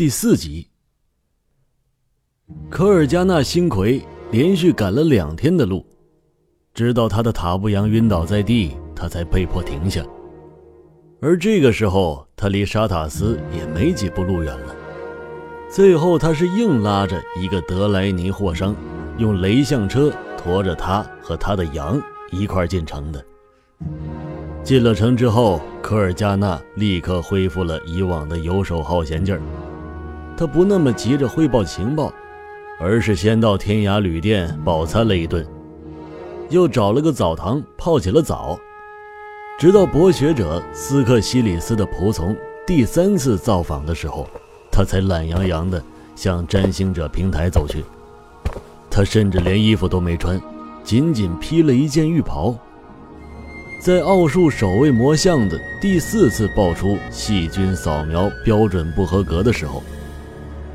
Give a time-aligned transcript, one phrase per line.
[0.00, 0.66] 第四集。
[2.70, 4.00] 科尔加纳星魁
[4.30, 5.84] 连续赶了两天的路，
[6.72, 10.02] 直到他的塔布扬晕倒在地，他才被迫停下。
[11.20, 14.74] 而这个时候，他离沙塔斯也没几步路远了。
[15.70, 18.74] 最后，他是硬拉着一个德莱尼货商，
[19.18, 22.00] 用雷象车驮着他和他的羊
[22.32, 23.22] 一块进城的。
[24.64, 29.42] 进了城之后，科尔加纳立刻恢复了以往的游手好闲劲儿。
[30.40, 32.10] 他不那么急着汇报情报，
[32.78, 35.46] 而是先到天涯旅店饱餐了一顿，
[36.48, 38.58] 又找了个澡堂泡起了澡。
[39.58, 42.34] 直到博学者斯克西里斯的仆从
[42.66, 44.26] 第三次造访的时候，
[44.72, 45.84] 他才懒洋洋地
[46.16, 47.84] 向占星者平台走去。
[48.88, 50.40] 他甚至连衣服都没穿，
[50.82, 52.56] 仅仅披了一件浴袍。
[53.78, 59.82] 在奥数守卫魔像的第四次爆出细菌扫描标准不合格的时候，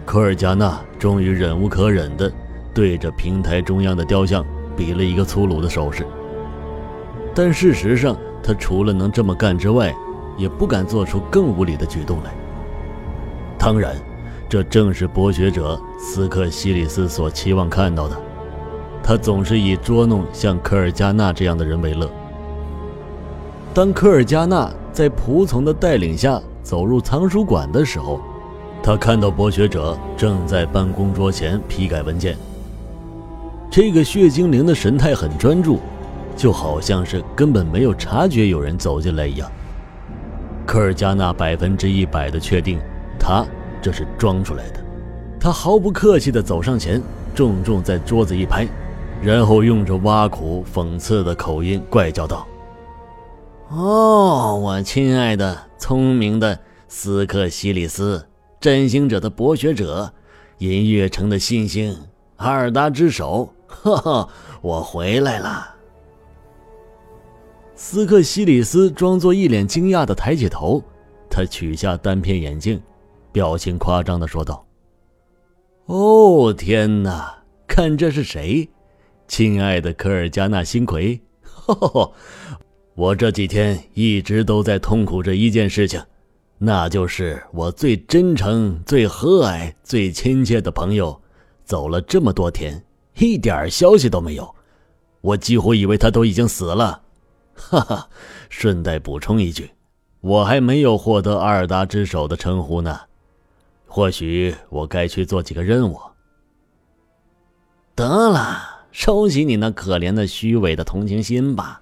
[0.05, 2.32] 科尔加纳终于忍无可忍地
[2.74, 4.46] 对着平台中央的雕像
[4.77, 6.05] 比了一个粗鲁的手势。
[7.34, 9.93] 但事实上，他除了能这么干之外，
[10.38, 12.32] 也不敢做出更无礼的举动来。
[13.57, 13.96] 当然，
[14.48, 18.15] 这正是博学者斯克西里斯所期望看到的。
[19.02, 22.10] 他总是以捉弄像科尔加纳这样的人为乐。
[23.74, 28.20] 当科尔加纳在仆从的带领下走入藏书馆的时候，
[28.86, 32.38] 他看到博学者正在办公桌前批改文件。
[33.72, 35.80] 这个血精灵的神态很专注，
[36.38, 39.52] 就好像是根本没有察觉有人走进来一样。
[40.68, 42.80] 科尔加纳百分之一百的确定，
[43.20, 43.44] 他
[43.82, 44.80] 这是装出来的。
[45.40, 47.02] 他毫不客气地走上前，
[47.34, 48.68] 重重在桌子一拍，
[49.20, 52.46] 然后用着挖苦讽刺的口音怪叫道。
[53.70, 58.24] 哦，我亲爱的、聪明的斯克西里斯，
[58.66, 60.12] 占星者的博学者，
[60.58, 61.96] 银月城的新星，
[62.38, 65.76] 阿尔达之手，哈哈，我回来了。
[67.76, 70.84] 斯克西里斯装作一脸惊讶的抬起头，
[71.30, 72.81] 他取下单片眼镜，
[73.31, 74.66] 表情夸张的说道
[75.86, 78.68] ：“哦，天哪，看这是谁？
[79.28, 82.12] 亲爱的科尔加纳星魁，哈哈。”
[82.97, 86.02] 我这几天一直都在痛苦着一件事情，
[86.58, 91.22] 那就是我最真诚、最和蔼、最亲切的朋友，
[91.64, 92.84] 走了这么多天，
[93.16, 94.56] 一点消息都没有。
[95.22, 97.02] 我几乎以为他都已经死了。
[97.56, 98.10] 哈哈，
[98.50, 99.72] 顺带补充一句，
[100.22, 103.02] 我还没有获得阿尔达之手的称呼呢。
[103.88, 106.00] 或许我该去做几个任务。
[107.96, 111.82] 得了，收起你那可怜的、虚伪的同情心吧。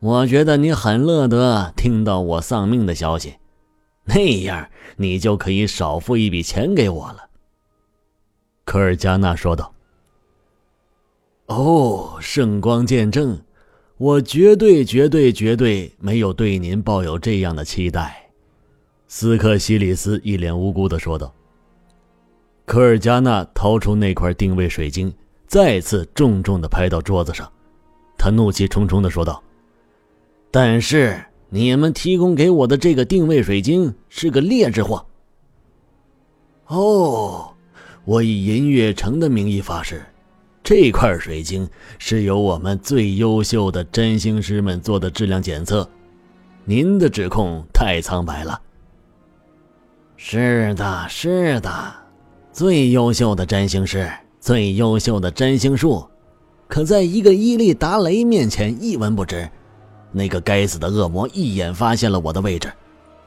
[0.00, 3.36] 我觉得你很乐得听到我丧命的消息，
[4.06, 7.30] 那样你就可以少付一笔钱给我了。”
[8.64, 9.72] 科尔加纳说道。
[11.46, 13.40] “哦，圣光见证，
[13.98, 18.30] 我绝对、绝对、绝对没有对您抱有这样的期待。”
[19.08, 21.32] 斯克西里斯一脸无辜的说道。
[22.66, 25.14] 科尔加纳掏出那块定位水晶，
[25.46, 27.50] 再次重重的拍到桌子上，
[28.16, 29.42] 他怒气冲冲的说道。
[30.50, 35.06] 但是你们提供给我的这个定位水晶是个劣质货。
[36.66, 37.54] 哦，
[38.04, 40.04] 我以银月城的名义发誓，
[40.62, 41.68] 这块水晶
[41.98, 45.88] 是由我们最优秀的占星师们做的质量检测。
[46.64, 48.60] 您的指控太苍白了。
[50.16, 51.94] 是的，是的，
[52.50, 54.10] 最优秀的占星师，
[54.40, 56.08] 最优秀的占星术，
[56.66, 59.48] 可在一个伊利达雷面前一文不值。
[60.16, 62.72] 那个该死的恶魔一眼发现了我的位置，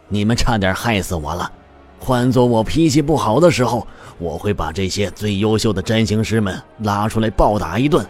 [0.08, 1.52] 你们差点害死我了。
[2.00, 3.86] 换做我脾气不好的时候，
[4.18, 8.06] 我会把这些最优秀的占星师们拉出来暴打一顿。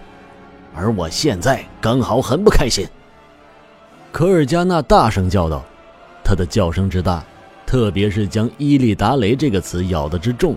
[0.75, 2.85] 而我现在刚好很不开心。
[4.11, 5.65] 科尔加纳大声叫道，
[6.23, 7.23] 他的叫声之大，
[7.65, 10.55] 特别是将“伊利达雷”这个词咬得之重，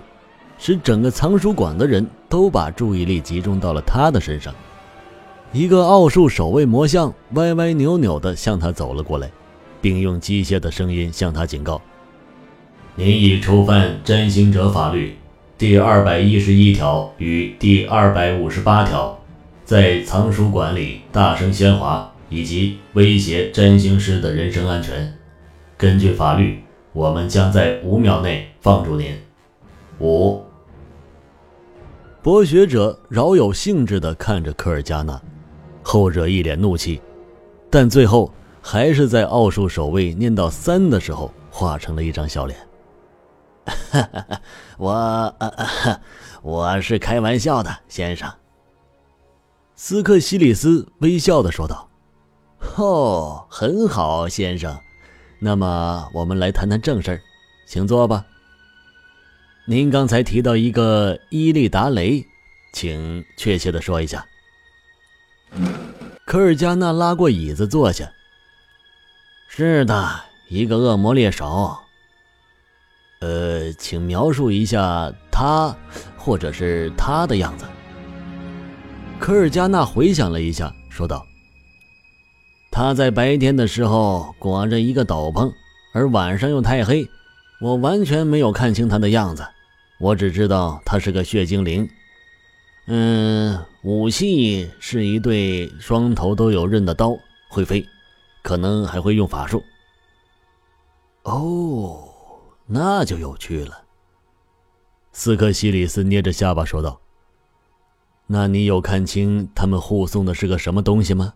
[0.58, 4.55] 使整个藏书馆的人都把注意力集中到了他的身上。
[5.52, 9.29] 一个奥数守卫魔像歪歪扭扭地向他走了过来，
[9.81, 11.82] 并用机械的声音向他警告
[12.94, 15.17] ：“您已触犯占星者法律
[15.58, 19.19] 第二百一十一条与第二百五十八条，
[19.64, 25.12] 在藏书馆里大声喧哗以及威胁占星师的人身安全。
[25.76, 26.62] 根据法律，
[26.93, 29.19] 我们将在五秒内放逐您。”
[29.99, 30.44] 五。
[32.23, 35.20] 博学者饶有兴致地看着科尔加纳。
[35.90, 37.02] 后者一脸怒气，
[37.69, 38.32] 但最后
[38.62, 42.56] 还是在奥数守卫念到三的时候，画成了一张笑脸。
[44.78, 45.34] 我
[46.42, 48.32] 我是开玩笑的，先生。
[49.75, 51.90] 斯克西里斯微笑的说道
[52.78, 54.78] ：“哦，很好，先生。
[55.40, 57.20] 那么我们来谈谈正事儿，
[57.66, 58.25] 请坐吧。
[59.66, 62.25] 您刚才提到一个伊利达雷，
[62.72, 64.25] 请确切的说一下。”
[66.30, 68.08] 科尔加纳拉过椅子坐下。
[69.48, 71.76] 是的，一个恶魔猎手。
[73.20, 75.76] 呃，请描述一下他，
[76.16, 77.64] 或者是他的样子。
[79.18, 81.26] 科尔加纳回想了一下，说道
[82.70, 85.52] ：“他在白天的时候裹着一个斗篷，
[85.92, 87.08] 而晚上又太黑，
[87.60, 89.44] 我完全没有看清他的样子。
[89.98, 91.90] 我只知道他是个血精灵。
[92.86, 97.16] 嗯，武器是一对双头都有刃的刀，
[97.48, 97.86] 会飞，
[98.42, 99.62] 可能还会用法术。
[101.22, 102.06] 哦。”
[102.72, 103.82] 那就有趣了。
[105.10, 107.00] 斯科西里斯捏着下巴说道
[108.28, 111.34] ：“那你有看清他们护送的是个什么东西吗？”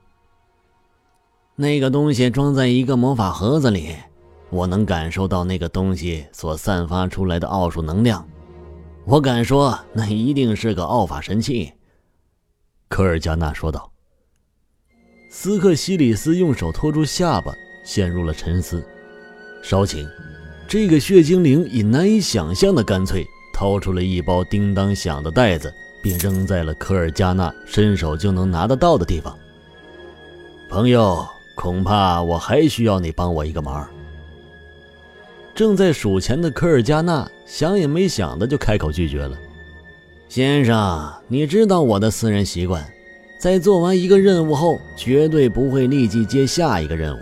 [1.56, 3.96] 那个东西装在一个魔法盒子里，
[4.50, 8.24] 我能感受到那个东西所散发出来的奥数能量。
[9.06, 11.72] 我敢说，那一定是个奥法神器。”
[12.88, 13.90] 科尔加纳说道。
[15.30, 17.52] 斯克西里斯用手托住下巴，
[17.84, 18.84] 陷入了沉思。
[19.62, 20.08] 稍请。
[20.66, 25.72] 这个血精灵以难以想象的干脆，掏出了一包叮当响的袋子，
[26.02, 29.36] 并扔在了科尔加纳伸手就能拿得到的地方。
[30.70, 33.86] 朋友，恐怕我还需要你帮我一个忙。
[35.54, 39.38] 正在数钱的科尔加纳想也没想的就开口拒绝了
[40.28, 42.84] ：“先生，你知道我的私人习惯，
[43.38, 47.20] 在做完一个任务后，绝对不会立即接下一个任务，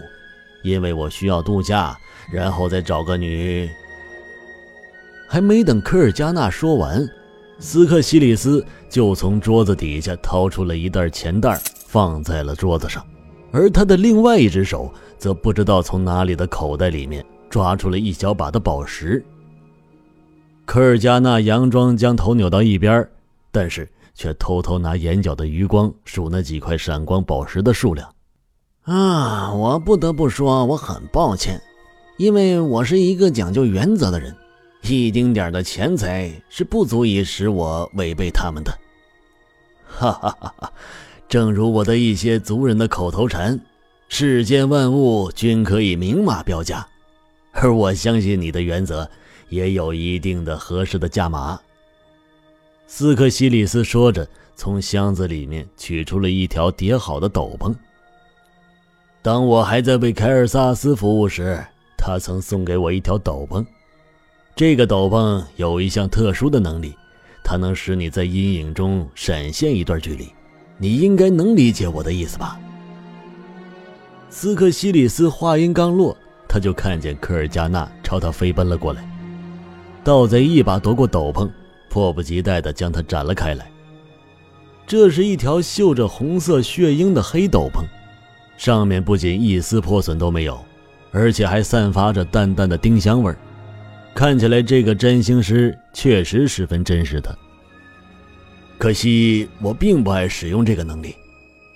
[0.63, 1.97] 因为我需要度假。”
[2.31, 3.69] 然后再找个女。
[5.29, 7.07] 还没等科尔加纳说完，
[7.59, 13.05] 斯克西里斯就从桌子底下掏出了一袋钱袋，放在了桌子上，
[13.51, 19.23] 而他的另外一只手则不知道从哪里的口袋里面抓出了一小把的宝石。
[20.65, 23.07] 科尔加纳佯装将头扭到一边，
[23.51, 28.09] 但是却偷偷拿眼角的余光数那几块闪光宝石的数量。
[28.83, 31.61] 啊，我不得不说，我很抱歉。
[32.17, 34.35] 因为我是一个讲究原则的人，
[34.83, 38.73] 一丁点的钱财是不足以使我违背他们的。
[39.87, 40.73] 哈哈哈哈！
[41.29, 43.59] 正如我的一些族人的口头禅
[44.09, 46.87] ：“世间万物均可以明码标价。”
[47.53, 49.11] 而我相信你的原则
[49.53, 51.61] 也有一定的合适的价码。
[52.87, 54.27] 斯克西里斯说着，
[54.57, 57.75] 从箱子里面取出了一条叠好的斗篷。
[59.21, 61.63] 当我还在为凯尔萨斯服务时。
[62.05, 63.65] 他曾送给我一条斗篷，
[64.57, 66.97] 这个斗篷有一项特殊的能力，
[67.45, 70.29] 它能使你在阴影中闪现一段距离。
[70.79, 72.59] 你应该能理解我的意思吧？
[74.31, 76.17] 斯克西里斯话音刚落，
[76.49, 79.12] 他就看见科尔加纳朝他飞奔了过来。
[80.05, 81.51] 盗贼一把夺过斗篷，
[81.89, 83.71] 迫不及待地将它展了开来。
[84.87, 87.85] 这是一条绣着红色血鹰的黑斗篷，
[88.57, 90.61] 上面不仅一丝破损都没有。
[91.15, 93.37] 而且还散发着淡淡的丁香味儿，
[94.15, 97.37] 看起来这个占星师确实十分真实的。
[98.79, 101.15] 可惜我并不爱使用这个能力，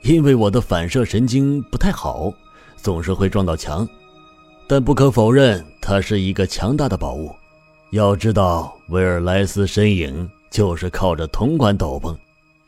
[0.03, 2.33] 因为我的反射神经不太好，
[2.77, 3.87] 总是会撞到墙。
[4.67, 7.31] 但不可否认，它是一个强大的宝物。
[7.91, 12.17] 要知道，维尔莱斯身影就是靠着同款斗篷，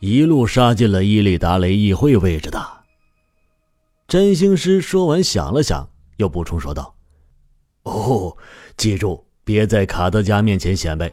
[0.00, 2.60] 一路杀进了伊利达雷议会位置的。
[4.06, 5.88] 占星师说完，想了想。
[6.16, 6.92] 又补充说道
[7.84, 8.36] ：“哦，
[8.76, 11.08] 记住，别在卡德加面前显摆，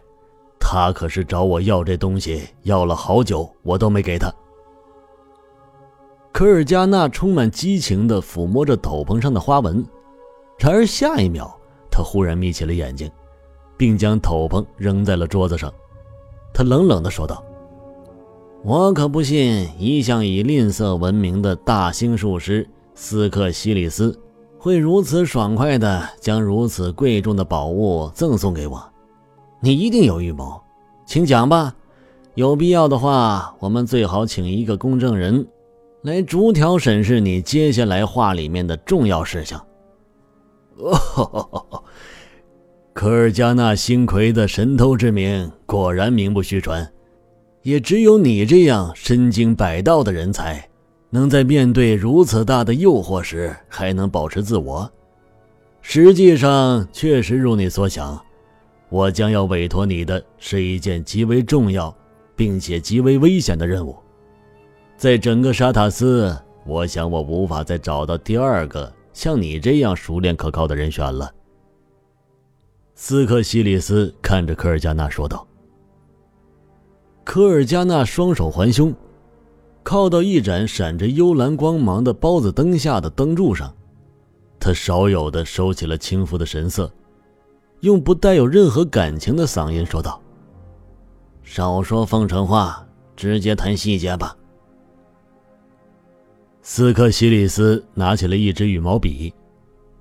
[0.59, 4.33] 他可是找我要这东西，要了好久，我都没给他。”
[6.33, 9.85] 科尔加纳充满激情地抚摸着斗篷上的花纹，
[10.57, 11.55] 然而下一秒，
[11.91, 13.07] 他忽然眯起了眼睛，
[13.77, 15.73] 并将斗篷扔在了桌子上。
[16.53, 17.43] 他冷冷地说道
[18.63, 24.17] ：“我可不信，一向以吝啬闻名的大星术师斯克西里斯。”
[24.57, 28.83] 会如此爽快地将如此贵重的宝物赠送给我，
[29.59, 30.59] 你一定有预谋，
[31.05, 31.75] 请讲吧。
[32.33, 35.47] 有必要的话，我们最好请一个公证人，
[36.01, 39.63] 来逐条审视你接下来话里面的重要事项。
[40.77, 41.83] 哦，
[42.95, 46.89] 科尔加纳星魁的神偷之名果然名不虚传，
[47.61, 50.65] 也只有你这样身经百道的人才。
[51.09, 54.89] 能在面对如此大的诱惑时还能保持自我，
[55.81, 58.17] 实际上确实如你所想，
[58.87, 61.93] 我将要委托你的是一件极为重要，
[62.33, 63.93] 并且极为危险的任务。
[64.95, 66.33] 在整个沙塔斯，
[66.65, 71.29] 我想我无法再找到第二个像你这样熟练可靠的人选了。”
[72.97, 75.45] 斯克西里斯看着科尔加纳说道。
[77.25, 78.93] 科尔加纳双手环胸，
[79.83, 83.75] 靠到一盏闪着幽蓝光芒的包子灯下的灯柱上，
[84.59, 86.89] 他少有的收起了轻浮的神色，
[87.81, 90.21] 用不带有任何感情的嗓音说道
[91.43, 94.37] ：“少说奉承话，直接谈细节吧。”
[96.63, 99.33] 斯科西里斯拿起了一支羽毛笔，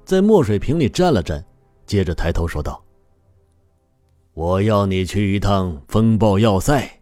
[0.04, 1.42] 在墨水瓶里蘸了蘸，
[1.86, 2.82] 接着抬头说道
[4.34, 7.00] ：“我要你去一趟风暴要塞。”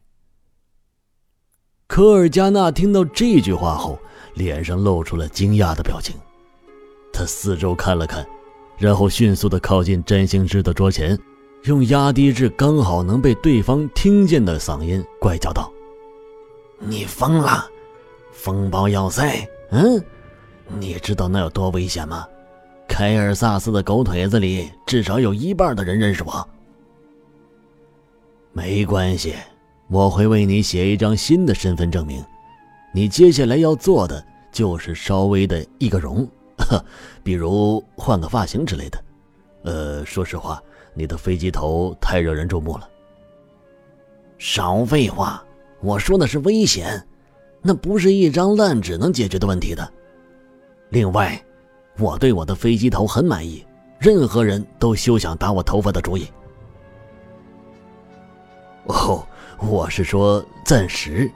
[1.88, 3.98] 科尔加纳听到这句话后，
[4.34, 6.14] 脸上露出了惊讶的表情。
[7.12, 8.26] 他四周看了看，
[8.78, 11.18] 然后迅速的靠近占星师的桌前，
[11.64, 15.70] 用压低至刚好能被对方听见的嗓音怪叫道
[16.80, 17.66] ：“你疯了！
[18.30, 19.46] 风暴要塞？
[19.70, 20.02] 嗯，
[20.78, 22.26] 你知道那有多危险吗？
[22.88, 26.48] 凯尔萨斯的狗腿子里至少有一半的人认识我。
[28.52, 29.34] 没关系。”
[29.88, 32.24] 我会为你写一张新的身份证明，
[32.94, 36.82] 你接下来要做的就是稍微的易个容，呵
[37.22, 39.04] 比如换个发型之类的。
[39.64, 40.62] 呃，说实话，
[40.94, 42.88] 你的飞机头太惹人注目了。
[44.38, 45.44] 少废话，
[45.82, 47.06] 我说的是危险，
[47.60, 49.92] 那不是一张烂纸能解决的问题的。
[50.88, 51.38] 另外，
[51.98, 53.62] 我对我的飞机头很满意，
[53.98, 56.26] 任何人都休想打我头发的主意。
[58.86, 59.26] 哦。
[59.58, 61.30] 我是说暂时，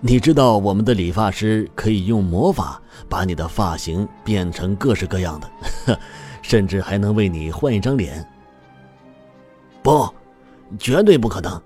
[0.00, 5.38] 你知道我们的理发师可以用魔法把你的发型变成各式各样
[5.86, 6.00] 的，
[6.42, 8.26] 甚至还能为你换一张脸。
[9.84, 10.08] 不，
[10.80, 11.62] 绝对不可能，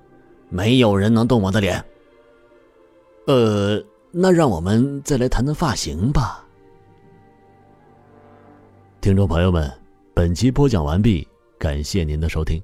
[0.51, 1.83] 没有人能动我的脸。
[3.27, 6.45] 呃，那让我们再来谈谈发型吧。
[9.01, 9.73] 听众朋友们，
[10.13, 11.27] 本期播讲完毕，
[11.59, 12.63] 感谢您的收听。